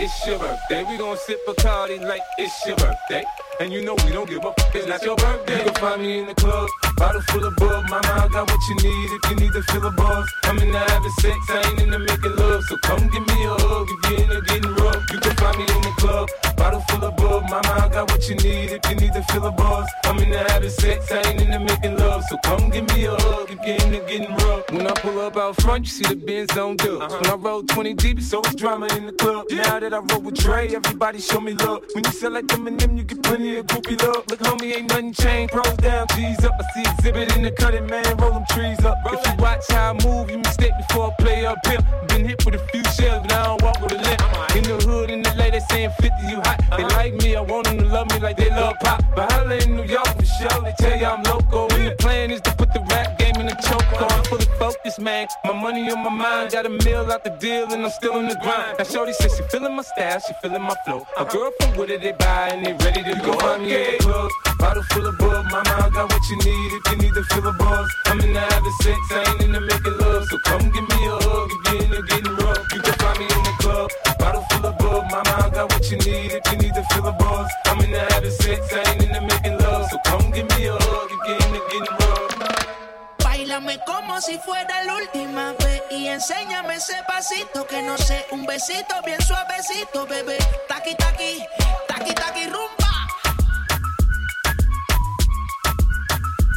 it's 0.00 0.26
your 0.26 0.38
birthday. 0.38 0.82
We 0.84 0.96
gon' 0.96 1.16
sip 1.16 1.40
a 1.46 1.54
party 1.54 1.98
like 1.98 2.22
it's 2.38 2.66
your 2.66 2.76
birthday. 2.76 3.24
And 3.60 3.72
you 3.72 3.84
know 3.84 3.94
we 4.06 4.12
don't 4.12 4.28
give 4.28 4.44
up. 4.44 4.54
It's 4.74 4.86
not 4.86 5.02
your 5.02 5.16
birthday. 5.16 5.58
You 5.58 5.64
can 5.64 5.74
find 5.74 6.02
me 6.02 6.20
in 6.20 6.26
the 6.26 6.34
club, 6.34 6.68
bottle 6.96 7.20
full 7.28 7.44
of 7.44 7.54
bug. 7.56 7.84
Mama, 7.90 8.08
I 8.08 8.28
got 8.28 8.50
what 8.50 8.60
you 8.68 8.76
need 8.76 9.10
if 9.12 9.30
you 9.30 9.36
need 9.36 9.52
to 9.52 9.62
fill 9.62 9.86
a 9.86 9.90
buzz. 9.90 10.26
I'm 10.44 10.58
in 10.58 10.72
the 10.72 10.78
having 10.78 11.10
sex, 11.20 11.36
I 11.50 11.68
ain't 11.68 11.82
in 11.82 11.90
the 11.90 11.98
making 11.98 12.36
love. 12.36 12.64
So 12.64 12.76
come 12.78 13.08
give 13.08 13.26
me 13.26 13.44
a 13.44 13.52
hug 13.52 13.88
if 13.90 14.10
you're 14.10 14.20
in 14.22 14.28
the 14.30 14.40
getting 14.40 14.74
rough. 14.74 15.04
You 15.12 15.20
can 15.20 15.36
find 15.36 15.58
me 15.58 15.64
in 15.64 15.82
the 15.82 15.94
club, 15.98 16.28
bottle 16.60 16.80
full 16.88 17.04
of 17.04 17.16
bug. 17.16 17.42
Mama, 17.48 17.72
I 17.84 17.88
got 17.88 18.10
what 18.10 18.28
you 18.28 18.36
need 18.36 18.70
if 18.76 18.82
you 18.90 18.96
need 18.96 19.14
to 19.14 19.22
fill 19.32 19.46
a 19.46 19.50
buzz. 19.50 19.88
I'm 20.04 20.18
in 20.18 20.30
the 20.30 20.38
having 20.38 20.70
sex, 20.70 21.10
I 21.10 21.22
ain't 21.28 21.40
in 21.40 21.50
the 21.50 21.58
making 21.58 21.96
love. 21.96 22.22
So 22.28 22.36
come 22.44 22.68
give 22.68 22.86
me 22.94 23.06
a 23.06 23.16
hug 23.16 23.50
if 23.50 23.58
you're 23.66 23.80
in 23.84 23.92
the 23.92 24.00
getting 24.06 24.34
rough. 24.36 24.70
When 24.70 24.86
I 24.86 24.92
pull 24.92 25.18
up 25.20 25.36
out 25.36 25.56
front, 25.62 25.86
you 25.86 25.90
see 25.90 26.06
the 26.06 26.16
Benz 26.16 26.56
on 26.56 26.76
dubs. 26.76 27.00
Uh-huh. 27.02 27.18
When 27.20 27.30
I 27.30 27.34
roll 27.34 27.62
20 27.62 27.94
deep, 27.94 28.20
so 28.20 28.20
it's 28.20 28.34
always 28.34 28.54
drama 28.54 28.86
in 28.96 29.06
the 29.06 29.12
club. 29.12 29.46
Now 29.50 29.80
that 29.80 29.94
I 29.94 29.98
roll 29.98 30.20
with 30.20 30.34
Dre, 30.34 30.68
everybody 30.74 31.20
show 31.20 31.40
me 31.40 31.54
love. 31.54 31.82
When 31.94 32.04
you 32.04 32.12
sell 32.12 32.32
like 32.32 32.46
them 32.48 32.66
and 32.66 32.78
them, 32.78 32.96
you 32.98 33.04
get 33.04 33.22
plenty 33.22 33.56
of 33.56 33.66
groupie 33.66 34.00
love. 34.02 34.24
Look, 34.28 34.40
homie, 34.40 34.76
ain't 34.76 34.88
nothing 34.90 35.14
changed. 35.14 35.52
Pros 35.52 35.76
down, 35.78 36.06
G's 36.14 36.44
up. 36.44 36.54
I 36.60 36.64
see 36.74 36.90
exhibit 36.90 37.36
in 37.36 37.42
the 37.42 37.52
cutting, 37.52 37.86
man. 37.86 38.04
Roll 38.18 38.32
them 38.32 38.44
trees 38.50 38.84
up. 38.84 38.98
If 39.06 39.26
you 39.26 39.34
watch 39.42 39.64
how 39.70 39.94
I 39.94 40.06
move, 40.06 40.30
you 40.30 40.38
mistake 40.38 40.72
before 40.76 41.10
I 41.10 41.22
play 41.22 41.46
up 41.46 41.58
here. 41.66 41.80
Been 42.08 42.24
hit 42.28 42.44
with 42.44 42.54
a 42.54 42.64
few 42.68 42.84
shells, 42.84 43.22
but 43.22 43.32
I 43.32 43.44
don't 43.44 43.62
walk 43.62 43.80
with 43.80 43.92
a 43.92 43.96
limp. 43.96 44.56
In 44.56 44.64
the 44.64 44.76
hood, 44.86 45.10
in 45.10 45.22
the 45.22 45.34
lady 45.34 45.60
saying 45.70 45.90
50, 46.00 46.26
you 46.28 46.40
hot. 46.50 46.76
They 46.76 46.84
like 46.84 47.14
me, 47.22 47.36
I 47.36 47.40
want 47.40 47.66
them 47.66 47.78
to 47.78 47.86
love 47.86 48.10
me 48.10 48.18
like 48.20 48.36
they 48.36 48.50
love 48.50 48.76
pop. 48.80 49.02
But 49.14 49.32
holla 49.32 49.56
in 49.56 49.76
New 49.76 49.84
York 49.84 50.06
for 50.06 50.24
sure, 50.24 50.62
they 50.62 50.74
tell 50.78 50.98
you 50.98 51.06
I'm 51.06 51.22
local. 51.24 51.72
And 51.72 51.86
the 51.88 51.96
plan 51.98 52.30
is 52.30 52.40
to 52.42 52.54
put 52.54 52.72
the 52.72 52.80
rap 52.90 53.18
game 53.18 53.36
in 53.36 53.48
a 53.48 53.56
choke 53.62 54.00
on. 54.00 54.24
Fully 54.24 54.46
focused, 54.58 55.00
man. 55.00 55.28
My 55.44 55.52
money 55.52 55.90
on 55.90 56.02
my 56.02 56.10
mind, 56.10 56.52
got 56.52 56.66
a 56.66 56.70
meal 56.70 57.10
out 57.10 57.24
the 57.24 57.30
deal, 57.30 57.72
and 57.72 57.84
I'm 57.84 57.90
still 57.90 58.18
in 58.18 58.28
the 58.28 58.36
grind. 58.36 58.78
Now, 58.78 58.84
Shorty 58.84 59.12
says 59.12 59.36
she 59.36 59.42
feeling 59.50 59.74
my 59.76 59.82
style, 59.82 60.20
she 60.20 60.32
feeling 60.42 60.62
my 60.62 60.76
flow. 60.84 61.06
A 61.18 61.24
girl 61.24 61.50
from 61.60 61.76
Wooded, 61.76 62.02
they 62.02 62.12
buy, 62.12 62.50
and 62.52 62.64
they 62.64 62.72
ready 62.84 63.02
to 63.02 63.14
go. 63.20 63.32
Find 63.38 63.62
me 63.62 63.74
in 63.74 63.98
the 63.98 64.04
club, 64.04 64.30
bottle 64.58 64.82
full 64.90 65.06
of 65.06 65.18
bug. 65.18 65.44
Mama, 65.50 65.74
I 65.86 65.90
got 65.90 66.12
what 66.12 66.22
you 66.30 66.36
need 66.36 66.72
if 66.78 66.90
you 66.90 66.96
need 66.98 67.14
to 67.14 67.22
fill 67.24 67.46
a 67.46 67.52
buzz. 67.52 67.90
I'm 68.06 68.20
in 68.20 68.32
the 68.32 68.40
having 68.40 68.72
sex, 68.82 68.98
I 69.10 69.30
ain't 69.30 69.42
in 69.42 69.52
the 69.52 69.60
making 69.60 69.98
love. 69.98 70.24
So 70.26 70.38
come 70.44 70.70
give 70.70 70.88
me 70.88 71.06
a 71.06 71.16
hug 71.26 71.50
if 71.52 71.72
you're 71.72 71.82
in 71.82 71.90
the 71.90 72.02
getting 72.02 72.36
rough. 72.36 72.72
You 72.72 72.80
can 72.80 72.94
find 72.94 73.18
me 73.18 73.24
in 73.24 73.42
the 73.42 73.54
club, 73.58 73.90
bottle 74.18 74.46
of 74.64 74.78
bug. 74.78 75.04
Mama, 75.10 75.34
I 75.44 75.50
got 75.50 75.72
what 75.72 75.90
you 75.90 75.98
need 75.98 76.32
if 76.32 76.52
you 76.52 76.58
need 76.58 76.74
to 76.74 76.82
fill 76.90 77.06
a 77.06 77.12
buzz. 77.12 77.50
I'm 77.66 77.80
in 77.80 77.90
the 77.90 78.00
having 78.12 78.30
sex, 78.30 78.60
I 78.72 78.90
ain't 78.90 79.02
in 79.02 79.12
the 79.12 79.20
making 79.20 79.58
love. 79.58 79.90
So 79.90 79.98
come 80.06 80.30
give 80.30 80.48
me 80.56 80.66
a 80.66 80.72
hug 80.72 81.10
you're 81.26 81.36
in 81.36 81.52
the 81.52 81.60
getting 81.70 81.96
rough. 82.00 83.24
Bailame 83.24 83.78
como 83.86 84.20
si 84.20 84.38
fuera 84.38 84.84
la 84.84 84.94
última 84.96 85.52
vez 85.60 85.82
y 85.90 86.08
enséñame 86.08 86.74
ese 86.76 86.96
pasito 87.06 87.66
que 87.66 87.82
no 87.82 87.96
sé, 87.98 88.26
un 88.30 88.46
besito 88.46 88.94
bien 89.04 89.20
suavecito, 89.22 90.06
bebé. 90.06 90.38
Taqui 90.68 90.94
taqui, 90.96 91.44
taqui 91.88 92.14
taqui 92.14 92.44
rumba. 92.46 92.90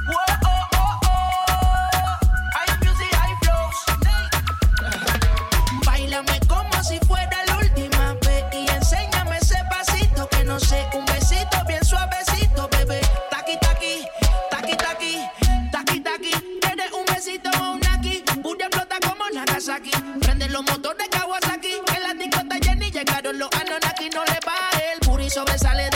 Wow. 0.07 0.42
los 20.53 20.63
motores 20.65 21.09
Kawasaki. 21.09 21.81
En 21.95 22.03
la 22.03 22.13
discota 22.13 22.55
Jenny 22.61 22.91
llegaron 22.91 23.37
los 23.39 23.49
Anonaki. 23.53 24.09
No 24.11 24.23
le 24.23 24.39
va 24.45 24.55
el 24.93 24.99
puri 24.99 25.29
sobresale 25.29 25.92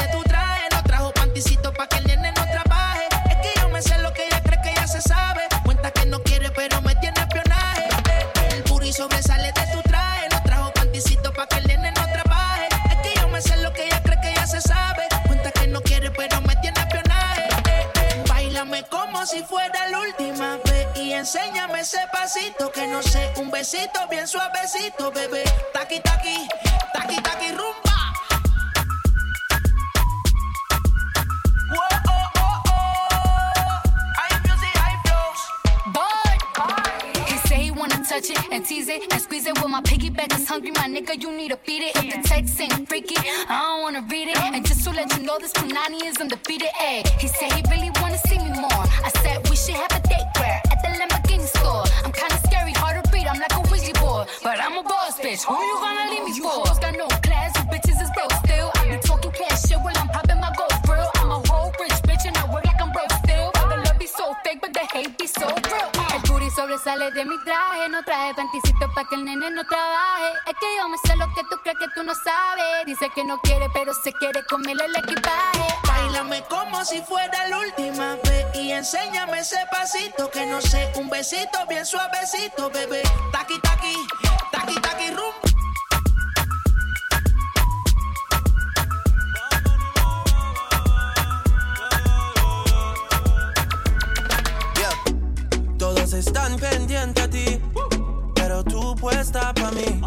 besito, 23.57 24.07
bien 24.07 24.27
suavecito, 24.27 25.11
bebé. 25.11 25.43
Taqui, 25.73 25.99
taqui, 26.01 26.47
taqui, 26.93 27.15
taqui, 27.23 27.49
rumbo. 27.49 27.73
Oh, 31.71 31.87
oh, 32.07 32.31
oh. 32.37 32.77
touch 38.07 38.29
it 38.29 38.39
and 38.51 38.65
tease 38.65 38.87
it 38.87 39.11
and 39.11 39.21
squeeze 39.21 39.45
it. 39.45 39.53
With 39.61 39.69
my 39.69 39.81
piggyback 39.81 40.33
is 40.37 40.47
hungry, 40.47 40.71
my 40.71 40.87
nigga, 40.87 41.21
you 41.21 41.35
need 41.35 41.49
to 41.49 41.59
beat 41.65 41.83
it. 41.83 41.95
If 41.97 42.15
the 42.15 42.27
text 42.27 42.59
ain't 42.61 42.87
freaky, 42.87 43.15
I 43.49 43.61
don't 43.61 43.81
wanna 43.81 44.01
read 44.09 44.29
it. 44.29 44.37
And 44.37 44.65
just 44.65 44.83
to 44.85 44.91
let 44.91 45.15
you 45.17 45.23
know, 45.23 45.37
this 45.39 45.51
Punani 45.51 46.03
is 46.03 46.17
undefeated. 46.17 46.69
Ayy, 46.79 47.07
he 47.19 47.27
said 47.27 47.51
he 47.51 47.61
bitch. 55.37 55.45
Who 55.45 55.55
you 55.63 55.77
gonna 55.79 56.11
leave 56.11 56.23
me 56.23 56.35
you 56.35 56.43
for? 56.43 56.67
You 56.67 56.81
got 56.81 56.97
no 56.97 57.07
class, 57.21 57.51
you 57.55 57.63
bitches 57.69 58.01
is 58.01 58.11
broke 58.11 58.33
still. 58.45 58.71
I 58.75 58.89
be 58.89 58.97
talking 59.01 59.31
cash 59.31 59.61
shit 59.63 59.79
while 59.79 59.97
I'm 59.97 60.07
popping 60.09 60.39
my 60.39 60.51
gold 60.57 60.73
grill. 60.85 61.09
I'm 61.15 61.31
a 61.31 61.39
whole 61.47 61.71
rich 61.79 61.97
bitch 62.07 62.25
and 62.25 62.37
I 62.37 62.51
work 62.51 62.65
like 62.65 62.81
I'm 62.81 62.91
broke 62.91 63.11
still. 63.23 63.51
All 63.55 63.67
the 63.69 63.77
love 63.77 63.99
be 63.99 64.07
so 64.07 64.35
fake, 64.43 64.59
but 64.61 64.73
the 64.73 64.85
hate 64.93 65.17
be 65.17 65.27
so 65.27 65.47
real. 65.47 65.89
El 66.13 66.51
sobresale 66.51 67.11
de 67.11 67.25
mi 67.25 67.37
traje, 67.43 67.89
no 67.89 68.01
traje 68.03 68.33
panticito 68.33 68.89
pa' 68.95 69.03
que 69.07 69.15
el 69.15 69.25
nene 69.25 69.51
no 69.51 69.63
trabaje. 69.65 70.31
Es 70.47 70.55
que 70.59 70.65
yo 70.77 70.87
me 70.89 70.97
sé 70.97 71.15
lo 71.15 71.27
que 71.35 71.43
tú 71.49 71.57
crees 71.61 71.77
que 71.77 71.87
tú 71.93 72.03
no 72.03 72.13
sabes. 72.15 72.85
Dice 72.85 73.09
que 73.13 73.23
no 73.23 73.37
quiere, 73.41 73.67
pero 73.73 73.93
se 73.93 74.11
quiere 74.13 74.43
comerle 74.45 74.85
el 74.85 74.95
equipaje. 74.95 75.86
Tócame 76.27 76.43
como 76.49 76.83
si 76.83 77.01
fuera 77.01 77.47
la 77.47 77.59
última 77.59 78.17
vez 78.25 78.45
y 78.53 78.71
enséñame 78.71 79.39
ese 79.39 79.59
pasito 79.71 80.29
que 80.29 80.45
no 80.45 80.59
sé, 80.59 80.91
un 80.95 81.09
besito 81.09 81.65
bien 81.69 81.85
suavecito, 81.85 82.69
bebé. 82.69 83.01
Taqui 83.31 83.57
taqui, 83.61 83.95
taqui 84.51 84.75
taqui 84.81 85.11
rum. 85.11 85.33
Todos 95.79 96.11
están 96.11 96.57
pendientes 96.57 97.23
a 97.23 97.29
ti, 97.29 97.61
pero 98.35 98.65
tú 98.65 98.95
puesta 98.97 99.53
para 99.53 99.71
mí, 99.71 100.01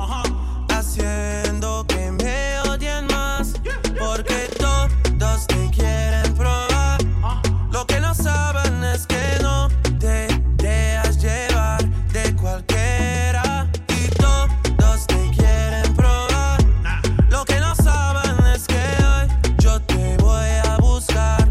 haciendo 0.69 1.87
que 1.87 2.11
me 2.11 2.61
odien 2.69 3.10
Lo 8.21 8.25
que 8.25 8.29
no 8.29 8.37
saben 8.37 8.85
es 8.85 9.07
que 9.07 9.39
no 9.41 9.69
te 9.99 10.29
dejas 10.57 11.17
llevar 11.23 11.83
de 12.13 12.37
cualquiera 12.37 13.67
y 13.89 14.09
todos 14.09 15.07
te 15.07 15.31
quieren 15.31 15.95
probar. 15.97 16.61
Lo 17.31 17.47
que 17.47 17.59
no 17.61 17.75
saben 17.75 18.45
es 18.55 18.67
que 18.67 18.77
hoy 18.77 19.55
yo 19.59 19.81
te 19.81 20.19
voy 20.19 20.51
a 20.69 20.77
buscar. 20.79 21.49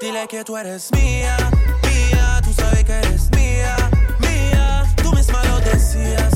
Dile 0.00 0.28
que 0.28 0.44
tú 0.44 0.56
eres 0.56 0.92
mía, 0.92 1.36
mía. 1.82 2.40
Tú 2.44 2.52
sabes 2.52 2.84
que 2.84 2.92
eres 2.92 3.28
mía, 3.32 3.74
mía. 4.20 4.84
Tú 5.02 5.12
misma 5.12 5.42
lo 5.46 5.58
decías. 5.58 6.33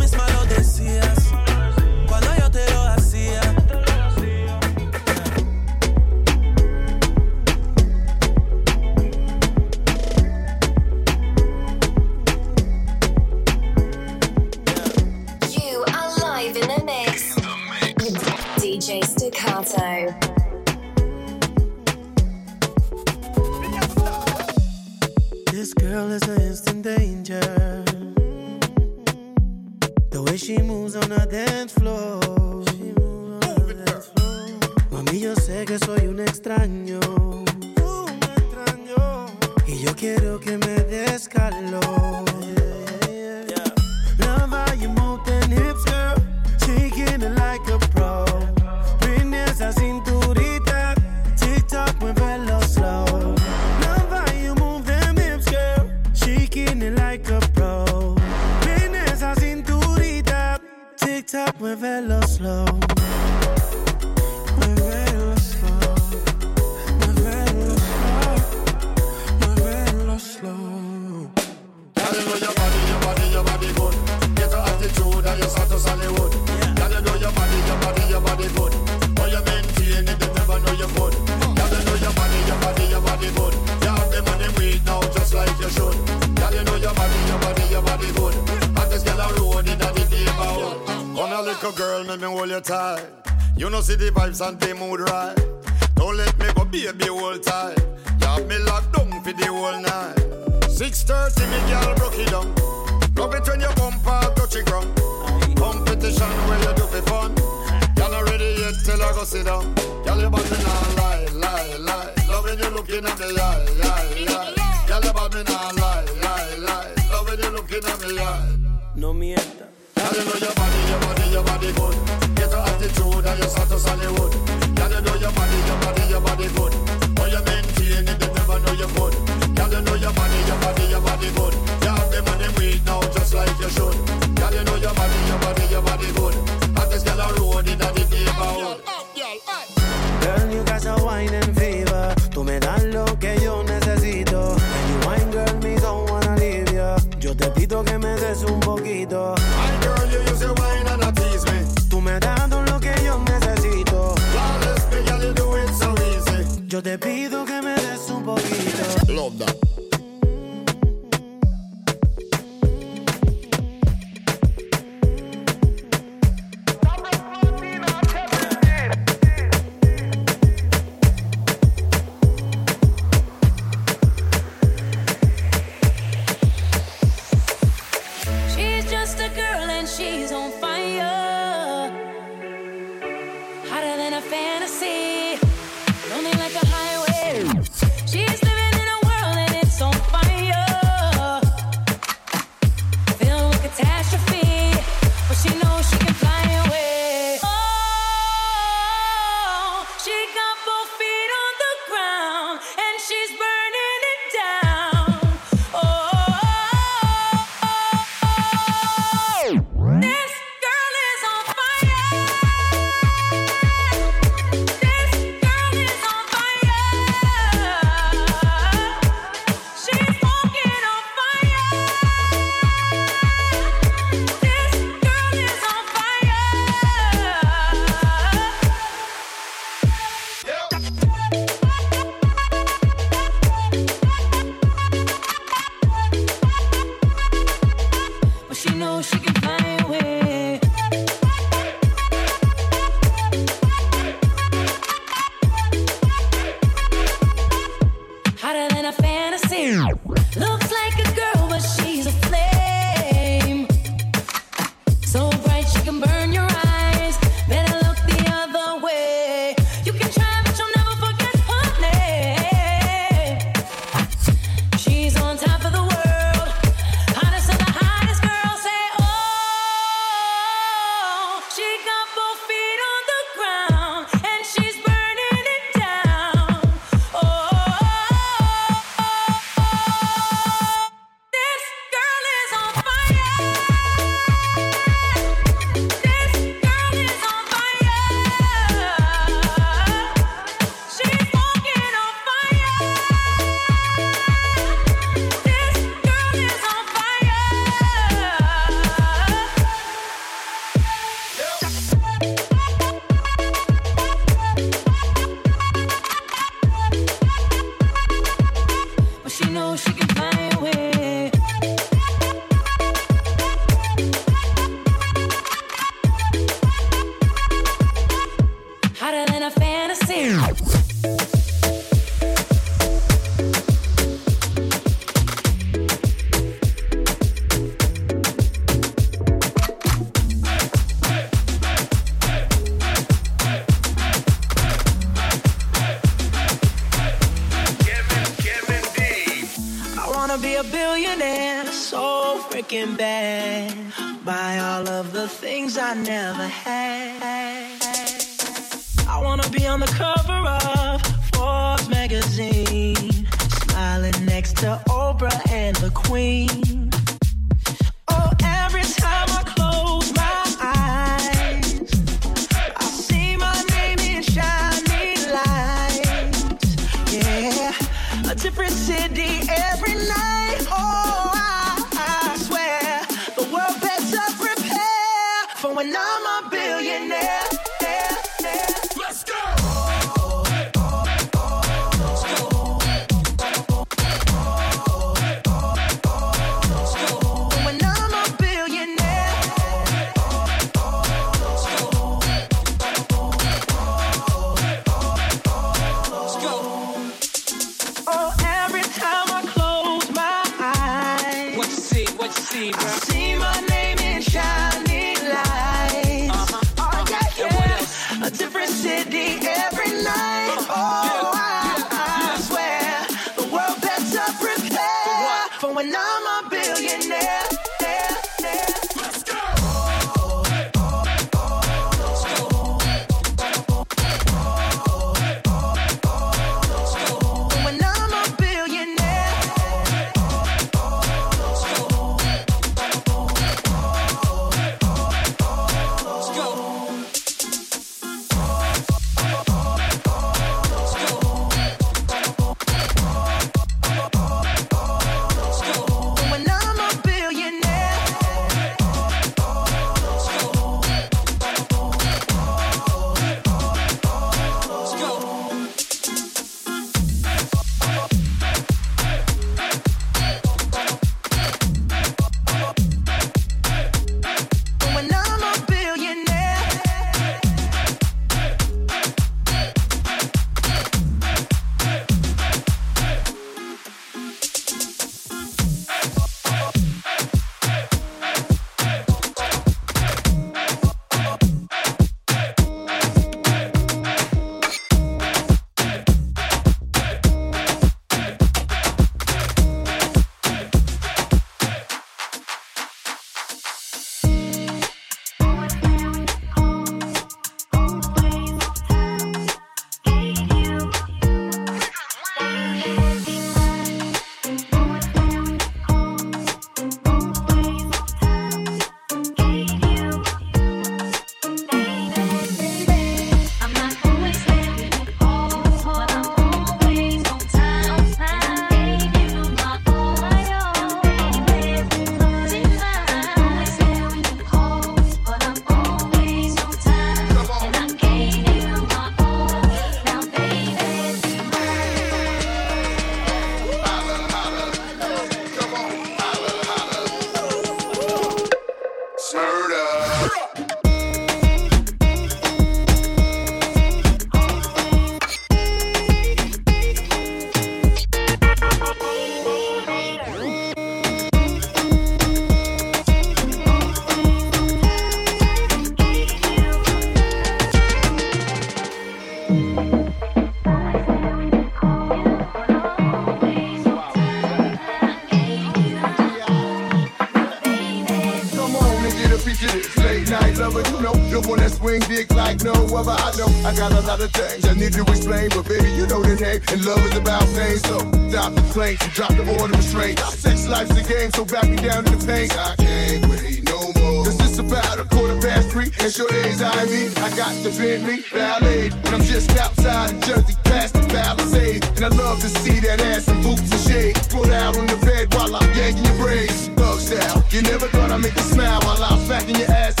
Need 574.81 574.93
to 574.93 575.05
explain, 575.11 575.49
but 575.49 575.67
baby, 575.69 575.89
you 575.93 576.07
know 576.07 576.21
the 576.25 576.35
name. 576.41 576.61
And 576.73 576.83
love 576.83 577.05
is 577.05 577.15
about 577.15 577.45
pain, 577.53 577.77
so 577.77 577.99
stop 578.33 578.53
the 578.57 578.61
complaints 578.65 579.05
and 579.05 579.13
drop 579.13 579.33
the 579.37 579.45
order 579.61 579.73
of 579.73 579.77
restraint. 579.77 580.17
Sex 580.19 580.67
life's 580.67 580.97
a 580.97 581.03
game, 581.05 581.29
so 581.31 581.45
back 581.45 581.69
me 581.69 581.77
down 581.77 582.03
to 582.05 582.15
the 582.17 582.25
pain. 582.25 582.49
I 582.49 582.73
can't 582.81 583.25
wait 583.29 583.61
no 583.69 583.79
more. 584.01 584.25
This 584.25 584.41
is 584.41 584.57
about 584.57 584.97
a 584.97 585.05
quarter 585.05 585.37
past 585.39 585.69
three, 585.69 585.91
and 586.01 586.11
sure 586.11 586.29
days 586.29 586.61
I 586.61 586.85
mean, 586.85 587.13
I 587.21 587.29
got 587.37 587.53
the 587.61 587.69
Bentley 587.77 588.25
Ballet, 588.33 588.89
and 588.89 589.13
I'm 589.13 589.21
just 589.21 589.55
outside 589.57 590.09
in 590.15 590.21
Jersey, 590.21 590.55
past 590.63 590.93
the 590.95 591.05
Palisades, 591.13 591.85
and 592.01 592.05
I 592.05 592.09
love 592.17 592.41
to 592.41 592.49
see 592.49 592.79
that 592.79 593.01
ass 593.01 593.27
in 593.27 593.37
boots 593.43 593.69
and 593.69 593.81
shades. 593.85 594.27
Put 594.33 594.49
out 594.49 594.77
on 594.77 594.87
the 594.87 594.97
bed 595.05 595.31
while 595.35 595.55
I'm 595.55 595.69
yanking 595.77 596.05
your 596.05 596.17
braids. 596.17 596.69
Thug 596.73 596.97
style, 596.99 597.43
you 597.51 597.61
never 597.61 597.87
thought 597.87 598.09
I'd 598.09 598.21
make 598.21 598.35
you 598.35 598.47
smile 598.55 598.81
while 598.81 599.03
I'm 599.03 599.19
smacking 599.25 599.57
your 599.57 599.69
ass 599.69 600.00